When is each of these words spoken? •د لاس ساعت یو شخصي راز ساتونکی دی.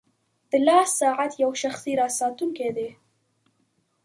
•د 0.51 0.53
لاس 0.67 0.89
ساعت 0.99 1.31
یو 1.43 1.51
شخصي 1.63 1.93
راز 1.99 2.13
ساتونکی 2.21 2.69
دی. 2.77 2.89